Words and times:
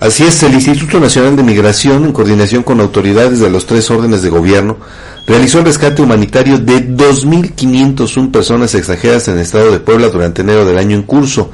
Así 0.00 0.24
es, 0.24 0.42
el 0.42 0.54
Instituto 0.54 0.98
Nacional 0.98 1.36
de 1.36 1.42
Migración, 1.42 2.06
en 2.06 2.12
coordinación 2.12 2.62
con 2.62 2.80
autoridades 2.80 3.38
de 3.38 3.50
los 3.50 3.66
tres 3.66 3.90
órdenes 3.90 4.22
de 4.22 4.30
gobierno, 4.30 4.78
realizó 5.26 5.58
el 5.58 5.66
rescate 5.66 6.00
humanitario 6.00 6.58
de 6.58 6.88
2.501 6.88 8.30
personas 8.30 8.74
extranjeras 8.74 9.28
en 9.28 9.34
el 9.34 9.40
estado 9.40 9.70
de 9.70 9.78
Puebla 9.78 10.08
durante 10.08 10.40
enero 10.40 10.64
del 10.64 10.78
año 10.78 10.96
en 10.96 11.02
curso. 11.02 11.50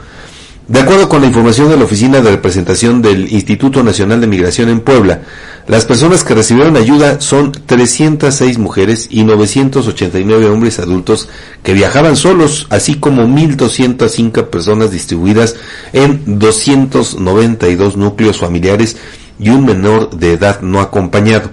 De 0.69 0.79
acuerdo 0.79 1.09
con 1.09 1.23
la 1.23 1.27
información 1.27 1.71
de 1.71 1.77
la 1.77 1.87
Oficina 1.87 2.21
de 2.21 2.31
Representación 2.31 3.03
del 3.03 3.33
Instituto 3.33 3.83
Nacional 3.83 4.21
de 4.21 4.29
Migración 4.29 4.69
en 4.69 4.79
Puebla, 4.79 5.23
las 5.69 5.85
personas 5.85 6.23
que 6.23 6.35
recibieron 6.35 6.77
ayuda 6.77 7.21
son 7.21 7.51
306 7.51 8.59
mujeres 8.59 9.09
y 9.11 9.25
989 9.25 10.47
hombres 10.47 10.79
adultos 10.79 11.29
que 11.65 11.73
viajaban 11.73 12.15
solos, 12.15 12.69
así 12.71 12.95
como 12.95 13.25
1.205 13.25 14.47
personas 14.47 14.93
distribuidas 14.93 15.57
en 15.93 16.39
292 16.39 17.97
núcleos 17.97 18.39
familiares 18.39 18.97
y 19.41 19.51
un 19.51 19.67
menor 19.67 20.11
de 20.11 20.35
edad 20.35 20.61
no 20.61 20.81
acompañado. 20.81 21.51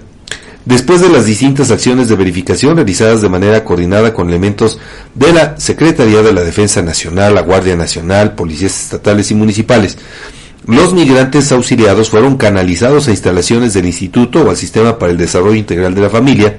Después 0.64 1.02
de 1.02 1.10
las 1.10 1.26
distintas 1.26 1.70
acciones 1.70 2.08
de 2.08 2.16
verificación 2.16 2.76
realizadas 2.76 3.20
de 3.20 3.28
manera 3.28 3.64
coordinada 3.64 4.14
con 4.14 4.28
elementos 4.28 4.78
de 5.14 5.32
la 5.32 5.60
Secretaría 5.60 6.22
de 6.22 6.32
la 6.32 6.40
Defensa 6.40 6.80
Nacional, 6.80 7.34
la 7.34 7.42
Guardia 7.42 7.76
Nacional, 7.76 8.34
policías 8.34 8.80
estatales 8.80 9.30
y 9.30 9.34
municipales, 9.34 9.98
los 10.66 10.94
migrantes 10.94 11.52
auxiliados 11.52 12.10
fueron 12.10 12.36
canalizados 12.36 13.06
a 13.06 13.10
instalaciones 13.10 13.74
del 13.74 13.86
Instituto 13.86 14.42
o 14.42 14.50
al 14.50 14.56
Sistema 14.56 14.98
para 14.98 15.12
el 15.12 15.18
Desarrollo 15.18 15.56
Integral 15.56 15.94
de 15.94 16.00
la 16.00 16.10
Familia, 16.10 16.58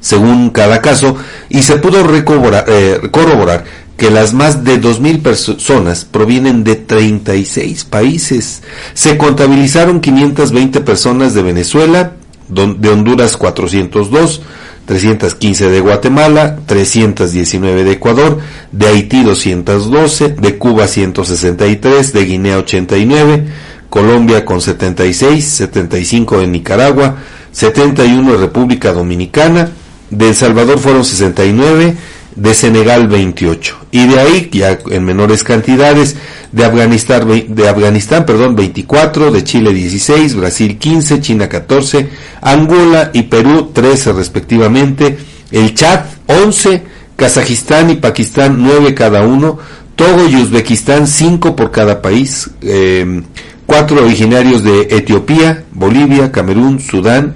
según 0.00 0.50
cada 0.50 0.80
caso, 0.80 1.16
y 1.48 1.62
se 1.62 1.76
pudo 1.76 1.98
eh, 2.00 3.00
corroborar 3.10 3.64
que 3.96 4.10
las 4.10 4.34
más 4.34 4.62
de 4.62 4.80
2.000 4.80 5.22
personas 5.22 6.04
provienen 6.04 6.64
de 6.64 6.76
36 6.76 7.84
países. 7.84 8.62
Se 8.94 9.16
contabilizaron 9.16 10.00
520 10.00 10.80
personas 10.82 11.34
de 11.34 11.42
Venezuela, 11.42 12.12
de 12.48 12.88
Honduras 12.88 13.36
402, 13.36 14.42
315 14.86 15.68
de 15.68 15.80
Guatemala, 15.80 16.58
319 16.64 17.84
de 17.84 17.92
Ecuador, 17.92 18.38
de 18.70 18.86
Haití 18.86 19.22
212, 19.22 20.30
de 20.30 20.58
Cuba 20.58 20.86
163, 20.86 22.12
de 22.12 22.24
Guinea 22.24 22.58
89, 22.58 23.46
Colombia 23.90 24.44
con 24.44 24.60
76, 24.60 25.44
75 25.44 26.38
de 26.38 26.46
Nicaragua, 26.46 27.16
71 27.50 28.32
de 28.32 28.38
República 28.38 28.92
Dominicana, 28.92 29.70
de 30.10 30.28
El 30.28 30.34
Salvador 30.34 30.78
fueron 30.78 31.04
69, 31.04 31.96
de 32.36 32.54
Senegal 32.54 33.08
28 33.08 33.76
y 33.90 34.06
de 34.06 34.20
ahí 34.20 34.50
ya 34.52 34.78
en 34.90 35.04
menores 35.04 35.42
cantidades 35.42 36.16
de 36.52 36.64
Afganistán 36.64 37.26
de 37.48 37.68
Afganistán 37.68 38.26
perdón 38.26 38.54
24 38.54 39.32
de 39.32 39.42
Chile 39.42 39.72
16 39.72 40.36
Brasil 40.36 40.78
15 40.78 41.20
China 41.20 41.48
14 41.48 42.08
Angola 42.42 43.10
y 43.14 43.22
Perú 43.22 43.70
13 43.72 44.12
respectivamente 44.12 45.18
el 45.50 45.74
Chad 45.74 46.04
11 46.26 46.82
Kazajistán 47.16 47.90
y 47.90 47.96
Pakistán 47.96 48.56
9 48.58 48.94
cada 48.94 49.22
uno 49.22 49.58
Togo 49.96 50.28
y 50.28 50.36
Uzbekistán 50.36 51.06
5 51.06 51.56
por 51.56 51.70
cada 51.70 52.02
país 52.02 52.50
eh, 52.60 53.22
cuatro 53.64 54.04
originarios 54.04 54.62
de 54.62 54.88
Etiopía 54.90 55.64
Bolivia 55.72 56.30
Camerún 56.30 56.80
Sudán 56.80 57.34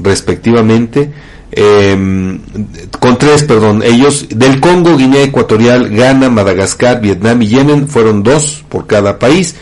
respectivamente 0.00 1.12
eh, 1.52 2.38
con 2.98 3.18
tres, 3.18 3.44
perdón, 3.44 3.82
ellos 3.82 4.26
del 4.28 4.60
Congo, 4.60 4.96
Guinea 4.96 5.24
Ecuatorial, 5.24 5.88
Ghana, 5.88 6.30
Madagascar, 6.30 7.00
Vietnam 7.00 7.42
y 7.42 7.48
Yemen 7.48 7.88
fueron 7.88 8.22
dos 8.22 8.64
por 8.68 8.86
cada 8.86 9.18
país. 9.18 9.56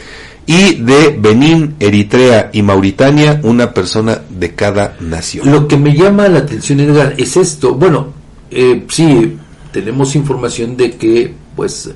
Y 0.46 0.76
de 0.76 1.14
Benín, 1.18 1.74
Eritrea 1.78 2.48
y 2.54 2.62
Mauritania 2.62 3.38
una 3.42 3.74
persona 3.74 4.22
de 4.30 4.54
cada 4.54 4.96
nación. 4.98 5.50
Lo 5.50 5.68
que 5.68 5.76
me 5.76 5.94
llama 5.94 6.26
la 6.28 6.38
atención 6.38 6.80
Edgar 6.80 7.14
es 7.18 7.36
esto, 7.36 7.74
bueno, 7.74 8.14
eh, 8.50 8.86
sí 8.88 9.36
tenemos 9.72 10.16
información 10.16 10.74
de 10.74 10.92
que 10.92 11.34
pues 11.54 11.90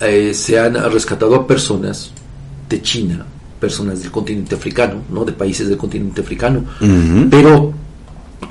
eh, 0.00 0.32
se 0.34 0.58
han 0.58 0.74
rescatado 0.92 1.34
a 1.34 1.46
personas 1.46 2.12
de 2.68 2.80
China, 2.80 3.26
personas 3.58 4.02
del 4.02 4.12
continente 4.12 4.54
africano, 4.54 5.02
no, 5.10 5.24
de 5.24 5.32
países 5.32 5.68
del 5.68 5.76
continente 5.76 6.20
africano, 6.20 6.64
pero 7.28 7.72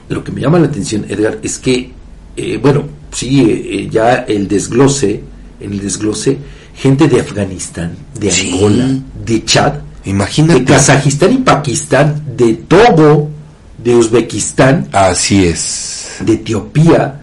lo 0.09 0.23
que 0.23 0.31
me 0.31 0.41
llama 0.41 0.59
la 0.59 0.67
atención, 0.67 1.05
Edgar, 1.09 1.39
es 1.41 1.57
que, 1.57 1.91
eh, 2.35 2.59
bueno, 2.61 2.83
sí, 3.11 3.41
eh, 3.41 3.89
ya 3.91 4.25
el 4.27 4.47
desglose, 4.47 5.21
en 5.59 5.71
el 5.71 5.79
desglose, 5.81 6.37
gente 6.75 7.07
de 7.07 7.21
Afganistán, 7.21 7.95
de 8.19 8.31
Angola, 8.31 8.89
de 9.25 9.45
Chad, 9.45 9.73
Imagínate. 10.05 10.59
de 10.59 10.65
Kazajistán 10.65 11.33
y 11.33 11.37
Pakistán, 11.37 12.23
de 12.35 12.53
Togo, 12.53 13.29
de 13.77 13.95
Uzbekistán, 13.95 14.87
así 14.91 15.45
es, 15.45 16.17
de 16.19 16.33
Etiopía, 16.33 17.21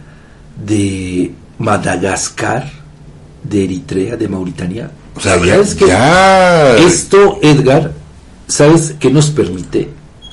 de 0.64 1.32
Madagascar, 1.59 2.70
de 3.43 3.64
Eritrea, 3.64 4.16
de 4.16 4.28
Mauritania. 4.28 4.91
O 5.14 5.20
sea, 5.20 5.38
¿sabes 5.38 5.76
ya, 5.76 6.76
Esto, 6.76 7.38
Edgar, 7.43 7.93
¿sabes 8.47 8.94
qué 8.99 9.10
nos 9.10 9.31
permite 9.31 9.91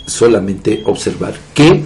solamente 0.07 0.81
observar 0.85 1.33
que 1.53 1.83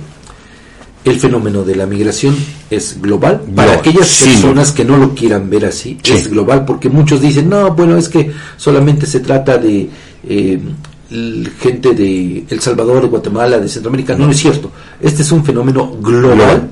el 1.04 1.20
fenómeno 1.20 1.64
de 1.64 1.76
la 1.76 1.86
migración 1.86 2.36
es 2.70 3.02
global. 3.02 3.42
Para 3.56 3.74
aquellas 3.74 4.22
personas 4.24 4.72
que 4.72 4.86
no 4.86 4.98
lo 4.98 5.14
quieran 5.14 5.50
ver 5.50 5.66
así, 5.66 5.98
es 6.04 6.30
global, 6.30 6.66
porque 6.66 6.90
muchos 6.90 7.22
dicen, 7.22 7.50
no, 7.50 7.74
bueno, 7.74 7.98
es 7.98 8.10
que 8.10 8.32
solamente 8.58 9.06
se 9.06 9.20
trata 9.20 9.58
de 9.58 9.90
eh, 10.28 10.60
gente 11.60 11.94
de 11.94 12.46
El 12.50 12.60
Salvador, 12.60 13.04
de 13.04 13.10
Guatemala, 13.10 13.60
de 13.60 13.68
Centroamérica. 13.68 14.16
No, 14.16 14.30
es 14.30 14.38
cierto. 14.38 14.72
Este 15.02 15.22
es 15.22 15.32
un 15.32 15.44
fenómeno 15.44 15.98
global 16.02 16.70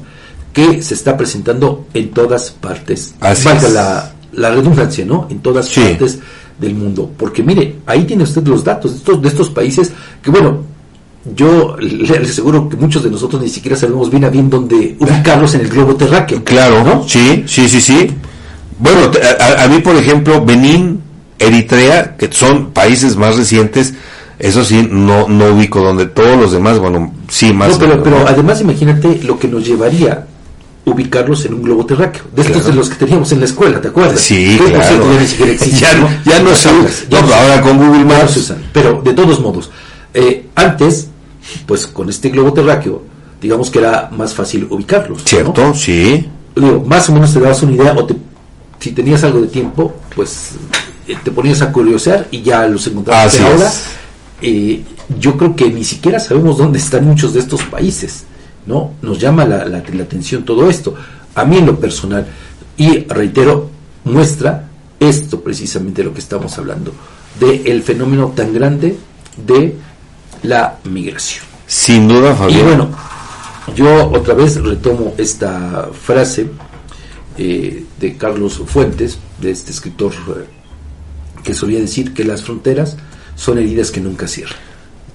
que 0.54 0.82
se 0.82 0.94
está 0.94 1.16
presentando 1.16 1.88
en 1.94 2.12
todas 2.12 2.52
partes. 2.52 3.14
Así 3.20 3.48
la, 3.74 4.14
la 4.34 4.50
redundancia, 4.50 5.06
¿no? 5.06 5.28
En 5.30 5.40
todas 5.40 5.70
partes 5.70 6.20
del 6.60 6.76
mundo. 6.76 7.12
Porque 7.18 7.44
mire, 7.44 7.78
ahí 7.86 8.06
tiene 8.06 8.24
usted 8.24 8.46
los 8.48 8.64
datos 8.64 8.92
de 8.92 8.98
estos, 8.98 9.22
de 9.22 9.28
estos 9.28 9.50
países 9.50 9.92
que, 10.22 10.32
bueno, 10.32 10.71
yo 11.24 11.76
le 11.78 12.18
aseguro 12.18 12.68
que 12.68 12.78
muchos 12.78 13.04
de 13.04 13.12
nosotros 13.12 13.42
ni 13.42 13.50
siquiera 13.50 13.78
sabemos 13.78 14.10
bien 14.10 14.26
a 14.26 14.30
bien 14.30 14.50
dónde 14.50 14.96
ubicarlos 15.00 15.54
en 15.54 15.62
el 15.62 15.70
globo 15.70 15.96
terráqueo. 15.96 16.44
Claro, 16.44 16.84
¿no? 16.84 17.08
Sí, 17.08 17.44
sí, 17.46 17.70
sí, 17.70 17.80
sí. 17.80 18.12
Bueno, 18.80 19.12
a, 19.60 19.68
mí, 19.68 19.80
por 19.80 19.96
ejemplo, 19.96 20.44
Benín, 20.44 21.02
Eritrea, 21.38 22.18
que 22.18 22.32
son 22.32 22.72
países 22.72 23.16
más 23.16 23.38
recientes, 23.38 23.94
eso 24.40 24.64
sí, 24.66 24.88
no, 24.90 25.28
no 25.28 25.54
ubico 25.54 25.82
donde 25.82 26.08
todos 26.08 26.36
los 26.36 26.52
demás, 26.52 26.80
bueno, 26.80 27.14
sí, 27.30 27.54
más. 27.54 27.74
No, 27.74 27.78
pero, 27.78 28.02
pero 28.02 28.28
además 28.28 28.60
imagínate 28.62 29.20
lo 29.24 29.38
que 29.38 29.48
nos 29.48 29.64
llevaría 29.64 30.26
ubicarlos 30.86 31.46
en 31.46 31.54
un 31.54 31.62
globo 31.62 31.86
terráqueo. 31.86 32.24
De 32.36 32.42
estos 32.42 32.66
de 32.66 32.74
los 32.74 32.90
que 32.90 32.96
teníamos 32.96 33.32
en 33.32 33.40
la 33.40 33.46
escuela, 33.46 33.80
¿te 33.80 33.90
acuerdas? 33.90 34.20
Sí, 34.20 34.60
claro. 34.60 35.06
ya, 35.80 35.94
no, 35.94 36.10
ya 36.26 36.40
no, 36.42 36.56
se 36.56 36.70
usan. 36.70 37.32
ahora 37.32 37.62
con 37.62 37.78
Google 37.78 38.06
Maps. 38.06 38.54
Pero 38.74 39.00
de 39.04 39.14
todos 39.14 39.40
modos, 39.40 39.70
eh, 40.16 40.48
antes 40.56 41.11
pues 41.66 41.88
con 41.88 42.10
este 42.10 42.30
globo 42.30 42.54
terráqueo, 42.54 43.04
digamos 43.42 43.70
que 43.70 43.80
era 43.80 44.10
más 44.12 44.34
fácil 44.34 44.68
ubicarlos. 44.70 45.24
Cierto, 45.24 45.74
sí. 45.74 46.28
Digo, 46.56 46.84
más 46.86 47.10
o 47.10 47.14
menos 47.14 47.34
te 47.34 47.40
dabas 47.40 47.64
una 47.64 47.74
idea, 47.74 47.94
o 47.94 48.06
te, 48.06 48.16
si 48.80 48.92
tenías 48.92 49.24
algo 49.24 49.42
de 49.42 49.48
tiempo, 49.48 49.94
pues 50.16 50.52
eh, 51.08 51.16
te 51.24 51.32
ponías 51.32 51.62
a 51.62 51.72
curiosear 51.72 52.28
y 52.32 52.42
ya 52.42 52.68
los 52.68 52.86
encontrabas. 52.88 53.40
ahora, 53.40 53.72
eh, 54.42 54.84
yo 55.20 55.38
creo 55.38 55.56
que 55.56 55.70
ni 55.70 55.84
siquiera 55.84 56.20
sabemos 56.20 56.58
dónde 56.58 56.80
están 56.80 57.06
muchos 57.06 57.34
de 57.34 57.42
estos 57.42 57.64
países, 57.64 58.24
¿no? 58.66 58.94
Nos 59.02 59.20
llama 59.20 59.46
la, 59.46 59.66
la, 59.66 59.78
atención 59.78 60.44
todo 60.44 60.70
esto. 60.70 60.96
A 61.36 61.46
mí 61.46 61.58
en 61.58 61.66
lo 61.66 61.80
personal, 61.80 62.28
y 62.78 63.00
reitero, 63.06 63.70
muestra 64.04 64.68
esto 65.00 65.42
precisamente 65.42 66.04
lo 66.04 66.14
que 66.14 66.20
estamos 66.20 66.58
hablando, 66.58 66.94
de 67.40 67.64
el 67.66 67.82
fenómeno 67.84 68.34
tan 68.36 68.54
grande 68.54 68.98
de 69.46 69.76
la 70.44 70.78
migración. 70.84 71.51
Sin 71.72 72.06
duda, 72.06 72.36
Fabián. 72.36 72.60
Y 72.60 72.64
bueno, 72.64 72.90
yo 73.74 74.12
otra 74.12 74.34
vez 74.34 74.62
retomo 74.62 75.14
esta 75.18 75.88
frase 75.94 76.48
eh, 77.38 77.86
de 77.98 78.18
Carlos 78.18 78.62
Fuentes, 78.66 79.18
de 79.40 79.52
este 79.52 79.72
escritor 79.72 80.12
eh, 80.12 80.46
que 81.42 81.54
solía 81.54 81.80
decir 81.80 82.14
que 82.14 82.26
las 82.26 82.44
fronteras 82.44 82.98
son 83.36 83.58
heridas 83.58 83.90
que 83.90 84.02
nunca 84.02 84.28
cierran. 84.28 84.60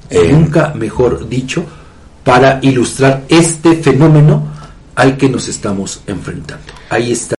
Eh. 0.08 0.31
Nunca, 0.32 0.73
mejor 0.75 1.29
dicho, 1.29 1.62
para 2.25 2.58
ilustrar 2.62 3.25
este 3.29 3.76
fenómeno 3.76 4.49
al 4.94 5.19
que 5.19 5.29
nos 5.29 5.49
estamos 5.49 6.00
enfrentando. 6.06 6.73
Ahí 6.88 7.12
está. 7.12 7.35